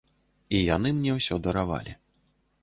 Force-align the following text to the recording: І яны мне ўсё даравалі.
І 0.55 0.61
яны 0.75 0.93
мне 0.95 1.11
ўсё 1.19 1.37
даравалі. 1.49 1.93